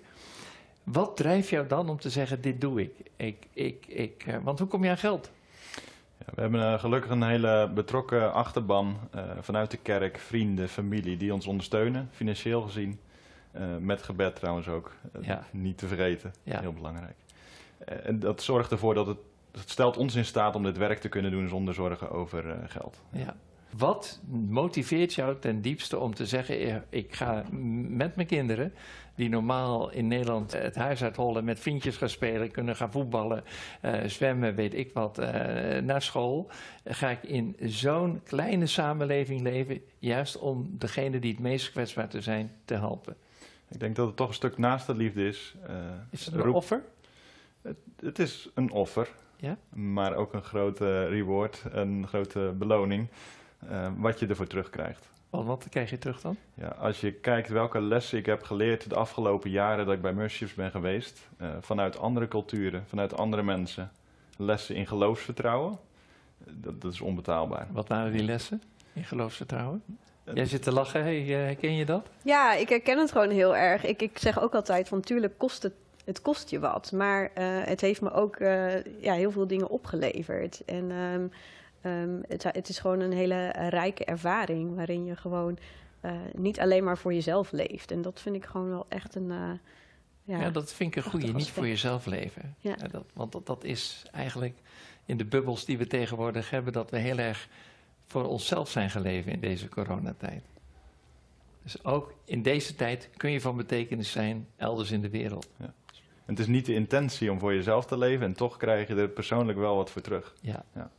Wat 0.82 1.16
drijft 1.16 1.48
jou 1.48 1.66
dan 1.66 1.88
om 1.88 1.98
te 1.98 2.10
zeggen, 2.10 2.40
dit 2.40 2.60
doe 2.60 2.80
ik? 2.80 2.92
ik, 3.16 3.46
ik, 3.52 3.86
ik 3.86 4.38
want 4.42 4.58
hoe 4.58 4.68
kom 4.68 4.84
je 4.84 4.90
aan 4.90 4.98
geld? 4.98 5.30
Ja, 6.18 6.24
we 6.34 6.40
hebben 6.40 6.80
gelukkig 6.80 7.10
een 7.10 7.22
hele 7.22 7.70
betrokken 7.74 8.32
achterban 8.32 8.98
vanuit 9.40 9.70
de 9.70 9.76
kerk, 9.76 10.18
vrienden, 10.18 10.68
familie 10.68 11.16
die 11.16 11.32
ons 11.34 11.46
ondersteunen, 11.46 12.08
financieel 12.12 12.62
gezien. 12.62 13.00
Eh, 13.52 13.76
met 13.80 14.02
gebed 14.02 14.36
trouwens 14.36 14.68
ook, 14.68 14.92
Ja. 15.20 15.44
niet 15.50 15.78
te 15.78 15.86
vergeten, 15.86 16.34
Ja. 16.42 16.60
heel 16.60 16.72
belangrijk. 16.72 17.16
En 17.84 18.18
dat 18.18 18.42
zorgt 18.42 18.70
ervoor 18.70 18.94
dat 18.94 19.06
het, 19.06 19.18
het 19.60 19.70
stelt 19.70 19.96
ons 19.96 20.14
in 20.14 20.24
staat 20.24 20.54
om 20.54 20.62
dit 20.62 20.76
werk 20.76 20.98
te 20.98 21.08
kunnen 21.08 21.30
doen 21.30 21.48
zonder 21.48 21.74
zorgen 21.74 22.10
over 22.10 22.50
eh, 22.50 22.56
geld. 22.66 23.02
Ja. 23.12 23.36
Wat 23.76 24.20
motiveert 24.48 25.14
jou 25.14 25.38
ten 25.38 25.60
diepste 25.60 25.98
om 25.98 26.14
te 26.14 26.26
zeggen: 26.26 26.84
ik 26.88 27.14
ga 27.14 27.44
met 27.88 28.16
mijn 28.16 28.26
kinderen, 28.26 28.72
die 29.14 29.28
normaal 29.28 29.90
in 29.90 30.06
Nederland 30.06 30.52
het 30.52 30.74
huis 30.74 31.02
uithollen, 31.02 31.44
met 31.44 31.60
vriendjes 31.60 31.96
gaan 31.96 32.08
spelen, 32.08 32.50
kunnen 32.50 32.76
gaan 32.76 32.90
voetballen, 32.92 33.44
eh, 33.80 34.04
zwemmen, 34.04 34.54
weet 34.54 34.74
ik 34.74 34.92
wat, 34.92 35.18
eh, 35.18 35.82
naar 35.82 36.02
school, 36.02 36.50
ga 36.84 37.10
ik 37.10 37.22
in 37.22 37.56
zo'n 37.60 38.20
kleine 38.24 38.66
samenleving 38.66 39.40
leven, 39.40 39.80
juist 39.98 40.38
om 40.38 40.68
degene 40.78 41.18
die 41.18 41.30
het 41.30 41.40
meest 41.40 41.70
kwetsbaar 41.70 42.08
te 42.08 42.20
zijn, 42.20 42.52
te 42.64 42.74
helpen? 42.74 43.16
Ik 43.68 43.80
denk 43.80 43.96
dat 43.96 44.06
het 44.06 44.16
toch 44.16 44.28
een 44.28 44.34
stuk 44.34 44.58
naast 44.58 44.86
de 44.86 44.94
liefde 44.94 45.26
is. 45.26 45.54
Is 46.10 46.24
het 46.24 46.34
een 46.34 46.40
roep- 46.40 46.54
offer? 46.54 46.82
Het 48.00 48.18
is 48.18 48.48
een 48.54 48.70
offer, 48.70 49.08
Ja? 49.40 49.56
maar 49.68 50.14
ook 50.14 50.32
een 50.32 50.42
grote 50.42 51.06
reward, 51.06 51.62
een 51.70 52.06
grote 52.08 52.52
beloning, 52.58 53.06
eh, 53.68 53.88
wat 53.96 54.20
je 54.20 54.26
ervoor 54.26 54.46
terugkrijgt. 54.46 55.08
Want 55.30 55.46
wat 55.46 55.66
krijg 55.70 55.90
je 55.90 55.98
terug 55.98 56.20
dan? 56.20 56.36
Ja, 56.54 56.68
als 56.68 57.00
je 57.00 57.12
kijkt 57.12 57.48
welke 57.48 57.80
lessen 57.80 58.18
ik 58.18 58.26
heb 58.26 58.42
geleerd 58.42 58.88
de 58.88 58.94
afgelopen 58.94 59.50
jaren 59.50 59.86
dat 59.86 59.94
ik 59.94 60.00
bij 60.02 60.12
Mercy 60.12 60.36
Ships 60.36 60.54
ben 60.54 60.70
geweest, 60.70 61.28
eh, 61.36 61.48
vanuit 61.60 61.98
andere 61.98 62.28
culturen, 62.28 62.84
vanuit 62.86 63.16
andere 63.16 63.42
mensen, 63.42 63.90
lessen 64.36 64.74
in 64.74 64.86
geloofsvertrouwen, 64.86 65.78
dat, 66.38 66.80
dat 66.80 66.92
is 66.92 67.00
onbetaalbaar. 67.00 67.66
Wat 67.70 67.88
waren 67.88 68.12
die 68.12 68.22
lessen 68.22 68.62
in 68.92 69.04
geloofsvertrouwen? 69.04 69.82
Eh, 70.24 70.34
Jij 70.34 70.46
zit 70.46 70.62
te 70.62 70.72
lachen, 70.72 71.02
hey, 71.02 71.20
herken 71.22 71.74
je 71.74 71.84
dat? 71.84 72.08
Ja, 72.22 72.54
ik 72.54 72.68
herken 72.68 72.98
het 72.98 73.12
gewoon 73.12 73.30
heel 73.30 73.56
erg. 73.56 73.84
Ik, 73.84 74.02
ik 74.02 74.18
zeg 74.18 74.40
ook 74.40 74.54
altijd 74.54 74.88
van 74.88 75.00
tuurlijk 75.00 75.38
kost 75.38 75.62
het, 75.62 75.72
het 76.08 76.22
kost 76.22 76.50
je 76.50 76.58
wat. 76.58 76.92
Maar 76.92 77.30
eh, 77.34 77.44
het 77.64 77.80
heeft 77.80 78.00
me 78.00 78.10
ook 78.12 78.36
eh, 78.36 78.84
ja, 79.02 79.14
heel 79.14 79.30
veel 79.30 79.46
dingen 79.46 79.68
opgeleverd. 79.68 80.62
En 80.64 80.90
ehm, 80.90 81.26
ehm, 81.80 82.18
het, 82.28 82.42
het 82.42 82.68
is 82.68 82.78
gewoon 82.78 83.00
een 83.00 83.12
hele 83.12 83.48
rijke 83.68 84.04
ervaring 84.04 84.74
waarin 84.74 85.04
je 85.04 85.16
gewoon 85.16 85.58
eh, 86.00 86.12
niet 86.34 86.60
alleen 86.60 86.84
maar 86.84 86.98
voor 86.98 87.14
jezelf 87.14 87.52
leeft. 87.52 87.90
En 87.90 88.02
dat 88.02 88.20
vind 88.20 88.36
ik 88.36 88.44
gewoon 88.44 88.68
wel 88.68 88.86
echt 88.88 89.14
een... 89.14 89.30
eh, 89.30 89.50
ja, 90.24 90.40
Ja, 90.40 90.50
dat 90.50 90.72
vind 90.72 90.96
ik 90.96 91.04
een 91.04 91.10
goede. 91.10 91.26
Niet 91.26 91.34
aspect. 91.34 91.54
voor 91.56 91.66
jezelf 91.66 92.06
leven. 92.06 92.54
Ja. 92.58 92.74
Ja, 92.78 92.88
dat, 92.88 93.04
want 93.12 93.32
dat, 93.32 93.46
dat 93.46 93.64
is 93.64 94.04
eigenlijk 94.12 94.58
in 95.04 95.16
de 95.16 95.24
bubbels 95.24 95.64
die 95.64 95.78
we 95.78 95.86
tegenwoordig 95.86 96.50
hebben, 96.50 96.72
dat 96.72 96.90
we 96.90 96.98
heel 96.98 97.18
erg 97.18 97.48
voor 98.06 98.24
onszelf 98.24 98.70
zijn 98.70 98.90
geleven 98.90 99.32
in 99.32 99.40
deze 99.40 99.68
coronatijd. 99.68 100.42
Dus 101.62 101.84
ook 101.84 102.14
in 102.24 102.42
deze 102.42 102.74
tijd 102.74 103.10
kun 103.16 103.30
je 103.30 103.40
van 103.40 103.56
betekenis 103.56 104.10
zijn 104.10 104.46
elders 104.56 104.90
in 104.90 105.00
de 105.00 105.10
wereld. 105.10 105.48
En 105.58 105.74
het 106.28 106.38
is 106.38 106.46
niet 106.46 106.66
de 106.66 106.74
intentie 106.74 107.30
om 107.30 107.38
voor 107.38 107.54
jezelf 107.54 107.86
te 107.86 107.98
leven 107.98 108.26
en 108.26 108.32
toch 108.32 108.56
krijg 108.56 108.88
je 108.88 108.94
er 108.94 109.08
persoonlijk 109.08 109.58
wel 109.58 109.76
wat 109.76 109.90
voor 109.90 110.02
terug. 110.02 110.34
Ja. 110.40 110.64
Ja. 110.74 110.90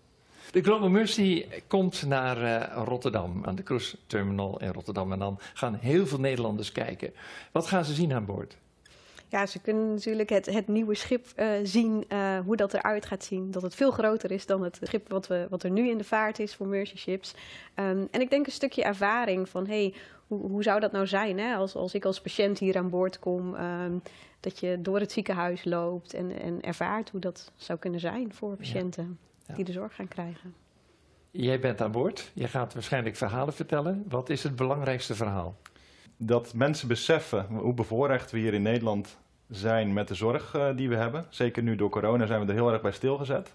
De 0.51 0.61
Global 0.61 0.89
Mercy 0.89 1.45
komt 1.67 2.05
naar 2.07 2.43
eh, 2.43 2.83
Rotterdam, 2.85 3.45
aan 3.45 3.55
de 3.55 3.63
cruise 3.63 3.97
terminal 4.07 4.59
in 4.59 4.71
Rotterdam. 4.71 5.11
En 5.11 5.19
dan 5.19 5.39
gaan 5.53 5.73
heel 5.73 6.07
veel 6.07 6.19
Nederlanders 6.19 6.71
kijken. 6.71 7.13
Wat 7.51 7.67
gaan 7.67 7.85
ze 7.85 7.93
zien 7.93 8.13
aan 8.13 8.25
boord? 8.25 8.57
Ja, 9.27 9.45
ze 9.45 9.59
kunnen 9.59 9.93
natuurlijk 9.93 10.29
het, 10.29 10.45
het 10.45 10.67
nieuwe 10.67 10.95
schip 10.95 11.27
eh, 11.35 11.49
zien, 11.63 12.05
eh, 12.07 12.39
hoe 12.39 12.55
dat 12.55 12.73
eruit 12.73 13.05
gaat 13.05 13.23
zien. 13.23 13.51
Dat 13.51 13.61
het 13.61 13.75
veel 13.75 13.91
groter 13.91 14.31
is 14.31 14.45
dan 14.45 14.63
het 14.63 14.79
schip 14.81 15.09
wat, 15.09 15.27
we, 15.27 15.47
wat 15.49 15.63
er 15.63 15.71
nu 15.71 15.89
in 15.89 15.97
de 15.97 16.03
vaart 16.03 16.39
is 16.39 16.55
voor 16.55 16.67
Mercy 16.67 16.97
Ships. 16.97 17.35
Ehm, 17.73 18.05
en 18.11 18.21
ik 18.21 18.29
denk 18.29 18.45
een 18.45 18.51
stukje 18.51 18.83
ervaring 18.83 19.49
van, 19.49 19.67
hey, 19.67 19.93
hoe, 20.27 20.49
hoe 20.49 20.63
zou 20.63 20.79
dat 20.79 20.91
nou 20.91 21.07
zijn 21.07 21.39
hè? 21.39 21.55
Als, 21.55 21.75
als 21.75 21.93
ik 21.93 22.05
als 22.05 22.21
patiënt 22.21 22.59
hier 22.59 22.77
aan 22.77 22.89
boord 22.89 23.19
kom, 23.19 23.55
ehm, 23.55 23.97
dat 24.39 24.59
je 24.59 24.81
door 24.81 24.99
het 24.99 25.11
ziekenhuis 25.11 25.63
loopt 25.65 26.13
en, 26.13 26.39
en 26.41 26.61
ervaart 26.61 27.09
hoe 27.09 27.19
dat 27.19 27.51
zou 27.55 27.79
kunnen 27.79 27.99
zijn 27.99 28.33
voor 28.33 28.55
patiënten 28.55 29.19
Ja. 29.47 29.53
die 29.55 29.65
de 29.65 29.71
zorg 29.71 29.95
gaan 29.95 30.07
krijgen. 30.07 30.53
Jij 31.31 31.59
bent 31.59 31.81
aan 31.81 31.91
boord. 31.91 32.31
Je 32.33 32.47
gaat 32.47 32.73
waarschijnlijk 32.73 33.15
verhalen 33.15 33.53
vertellen. 33.53 34.03
Wat 34.07 34.29
is 34.29 34.43
het 34.43 34.55
belangrijkste 34.55 35.15
verhaal? 35.15 35.55
Dat 36.17 36.53
mensen 36.53 36.87
beseffen 36.87 37.45
hoe 37.45 37.73
bevoorrecht 37.73 38.31
we 38.31 38.37
hier 38.39 38.53
in 38.53 38.61
Nederland 38.61 39.17
zijn 39.49 39.93
met 39.93 40.07
de 40.07 40.13
zorg 40.15 40.53
eh, 40.55 40.75
die 40.75 40.89
we 40.89 40.95
hebben. 40.95 41.25
Zeker 41.29 41.63
nu 41.63 41.75
door 41.75 41.89
corona 41.89 42.25
zijn 42.25 42.41
we 42.41 42.47
er 42.47 42.53
heel 42.53 42.71
erg 42.71 42.81
bij 42.81 42.91
stilgezet. 42.91 43.53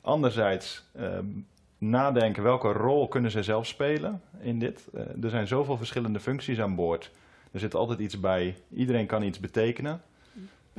Anderzijds 0.00 0.84
ehm, 0.96 1.26
nadenken 1.78 2.42
welke 2.42 2.72
rol 2.72 3.08
kunnen 3.08 3.30
ze 3.30 3.42
zelf 3.42 3.66
spelen 3.66 4.22
in 4.40 4.58
dit. 4.58 4.86
Eh, 4.94 5.00
er 5.22 5.30
zijn 5.30 5.46
zoveel 5.46 5.76
verschillende 5.76 6.20
functies 6.20 6.60
aan 6.60 6.74
boord. 6.74 7.10
Er 7.50 7.60
zit 7.60 7.74
altijd 7.74 7.98
iets 7.98 8.20
bij. 8.20 8.56
Iedereen 8.74 9.06
kan 9.06 9.22
iets 9.22 9.40
betekenen. 9.40 10.02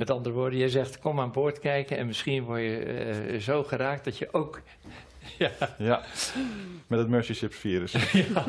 Met 0.02 0.10
andere 0.10 0.34
woorden, 0.34 0.58
je 0.58 0.68
zegt 0.68 0.98
kom 0.98 1.20
aan 1.20 1.32
boord 1.32 1.58
kijken 1.58 1.96
en 1.96 2.06
misschien 2.06 2.44
word 2.44 2.60
je 2.60 2.76
eh, 2.78 3.40
zo 3.40 3.64
geraakt 3.64 4.04
dat 4.04 4.18
je 4.18 4.28
ook 4.32 4.60
Ja. 5.38 5.50
ja. 5.78 6.02
Met 6.86 6.98
het 6.98 7.08
Mercy 7.08 7.34
Ships 7.34 7.56
virus. 7.56 7.92
ja. 8.12 8.44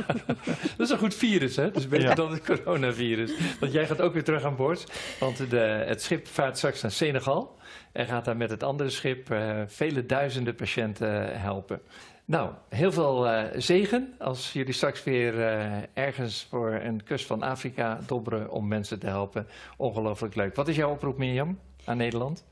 Dat 0.78 0.80
is 0.80 0.90
een 0.90 0.98
goed 0.98 1.16
virus, 1.16 1.56
hè? 1.56 1.72
Dus 1.72 1.88
beter 1.88 2.08
Ja. 2.08 2.16
dan 2.16 2.32
het 2.32 2.44
coronavirus. 2.46 3.32
Want 3.60 3.72
jij 3.72 3.88
gaat 3.88 4.02
ook 4.02 4.14
weer 4.14 4.24
terug 4.24 4.44
aan 4.44 4.56
boord. 4.56 4.92
Want 5.20 5.50
de, 5.50 5.58
het 5.86 6.02
schip 6.02 6.28
vaart 6.28 6.58
straks 6.58 6.82
naar 6.82 6.92
Senegal. 6.92 7.58
En 7.92 8.06
gaat 8.06 8.26
daar 8.26 8.38
met 8.38 8.50
het 8.50 8.64
andere 8.64 8.90
schip 8.90 9.30
eh, 9.32 9.62
vele 9.68 10.06
duizenden 10.06 10.56
patiënten 10.56 11.40
helpen. 11.40 11.82
Nou, 12.26 12.52
heel 12.70 12.92
veel 12.92 13.28
eh, 13.28 13.44
zegen 13.56 14.14
als 14.20 14.54
jullie 14.54 14.74
straks 14.74 15.04
weer 15.04 15.42
eh, 15.42 15.72
ergens 15.94 16.48
voor 16.50 16.72
een 16.72 17.04
kust 17.04 17.26
van 17.26 17.42
Afrika 17.42 18.00
dobberen 18.06 18.52
om 18.52 18.68
mensen 18.68 19.00
te 19.00 19.08
helpen. 19.08 19.48
Ongelooflijk 19.78 20.36
leuk. 20.36 20.56
Wat 20.56 20.68
is 20.68 20.76
jouw 20.76 20.92
oproep, 20.92 21.18
Mirjam, 21.18 21.60
aan 21.86 21.98
Nederland? 21.98 22.46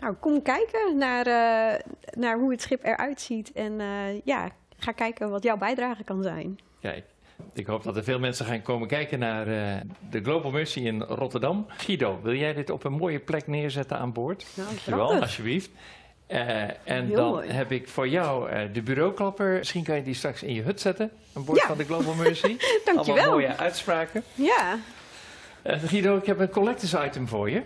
Nou, 0.00 0.14
kom 0.14 0.42
kijken 0.42 0.98
naar, 0.98 1.26
eh, 1.26 1.80
naar 2.18 2.38
hoe 2.38 2.50
het 2.50 2.62
schip 2.62 2.84
eruit 2.84 3.20
ziet. 3.20 3.52
En 3.52 3.80
ja, 4.24 4.50
ga 4.76 4.92
kijken 4.92 5.30
wat 5.30 5.42
jouw 5.42 5.56
bijdrage 5.56 6.04
kan 6.04 6.22
zijn. 6.22 6.58
Kijk, 6.80 7.04
ik 7.52 7.66
hoop 7.66 7.82
dat 7.82 7.96
er 7.96 8.04
veel 8.04 8.18
mensen 8.18 8.46
gaan 8.46 8.62
komen 8.62 8.88
kijken 8.88 9.18
naar 9.18 9.44
de 10.10 10.22
Global 10.22 10.50
Mercy 10.50 10.80
in 10.80 11.02
Rotterdam. 11.02 11.66
Guido, 11.68 12.20
wil 12.22 12.34
jij 12.34 12.52
dit 12.52 12.70
op 12.70 12.84
een 12.84 12.92
mooie 12.92 13.20
plek 13.20 13.46
neerzetten 13.46 13.98
aan 13.98 14.12
boord? 14.12 14.46
Nou, 14.56 14.68
Dankjewel. 14.68 15.20
Alsjeblieft. 15.20 15.70
Eh, 16.26 16.62
en 16.62 17.06
Heel 17.06 17.16
dan 17.16 17.30
mooi. 17.30 17.50
heb 17.50 17.72
ik 17.72 17.88
voor 17.88 18.08
jou 18.08 18.50
eh, 18.50 18.60
de 18.72 18.82
bureauklapper. 18.82 19.56
Misschien 19.58 19.84
kan 19.84 19.96
je 19.96 20.02
die 20.02 20.14
straks 20.14 20.42
in 20.42 20.54
je 20.54 20.62
hut 20.62 20.80
zetten. 20.80 21.10
Aan 21.34 21.44
boord 21.44 21.58
Ja. 21.60 21.66
van 21.66 21.76
de 21.76 21.84
Global 21.84 22.14
Mercy. 22.14 22.46
Allemaal 22.56 22.94
Dankjewel. 23.04 23.30
mooie 23.30 23.56
uitspraken. 23.56 24.22
Ja, 24.34 24.78
Eh, 25.62 25.78
Guido, 25.84 26.16
ik 26.16 26.26
heb 26.26 26.38
een 26.38 26.50
collectors 26.50 26.94
item 27.06 27.28
voor 27.28 27.50
je. 27.50 27.56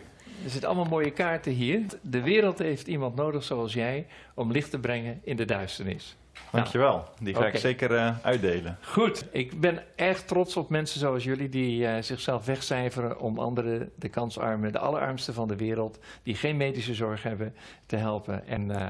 Er 0.45 0.51
zitten 0.51 0.69
allemaal 0.69 0.89
mooie 0.89 1.11
kaarten 1.11 1.53
hier. 1.53 1.81
De 2.01 2.21
wereld 2.21 2.59
heeft 2.59 2.87
iemand 2.87 3.15
nodig 3.17 3.45
zoals 3.45 3.73
jij 3.73 4.07
om 4.35 4.53
licht 4.53 4.71
te 4.71 4.79
brengen 4.79 5.21
in 5.25 5.37
de 5.37 5.45
duisternis. 5.45 6.17
Dankjewel. 6.53 7.05
Die 7.21 7.35
ga 7.35 7.47
ik 7.47 7.57
zeker 7.57 7.95
eh, 7.95 8.19
uitdelen. 8.23 8.79
Goed, 8.83 9.25
ik 9.31 9.61
ben 9.61 9.83
erg 9.97 10.23
trots 10.23 10.57
op 10.57 10.69
mensen 10.69 11.01
zoals 11.01 11.25
jullie 11.25 11.49
die 11.49 11.87
eh, 11.87 12.03
zichzelf 12.03 12.45
wegcijferen 12.45 13.21
om 13.21 13.39
anderen, 13.39 13.91
de 13.95 14.09
kansarmen, 14.09 14.73
de 14.73 14.79
allerarmsten 14.79 15.35
van 15.35 15.49
de 15.49 15.57
wereld, 15.57 15.99
die 16.23 16.35
geen 16.35 16.57
medische 16.57 16.95
zorg 16.95 17.23
hebben, 17.23 17.55
te 17.87 17.97
helpen. 17.97 18.47
En 18.47 18.71
eh, 18.71 18.87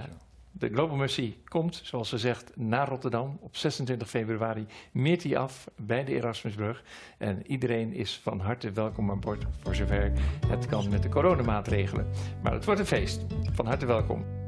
de 0.52 0.68
Global 0.68 0.96
Mercy 0.96 1.36
komt, 1.44 1.80
zoals 1.84 2.08
ze 2.08 2.18
zegt, 2.18 2.52
naar 2.56 2.88
Rotterdam. 2.88 3.38
Op 3.40 3.56
26 3.56 4.08
februari 4.08 4.66
meert 4.92 5.22
hij 5.22 5.36
af 5.36 5.68
bij 5.76 6.04
de 6.04 6.14
Erasmusbrug. 6.14 6.82
En 7.18 7.42
iedereen 7.46 7.92
is 7.92 8.20
van 8.22 8.40
harte 8.40 8.70
welkom 8.70 9.10
aan 9.10 9.20
boord, 9.20 9.44
voor 9.62 9.74
zover 9.74 10.12
het 10.46 10.66
kan 10.66 10.88
met 10.88 11.02
de 11.02 11.08
coronamaatregelen. 11.08 12.06
Maar 12.42 12.52
het 12.52 12.64
wordt 12.64 12.80
een 12.80 12.86
feest. 12.86 13.24
Van 13.52 13.66
harte 13.66 13.86
welkom. 13.86 14.47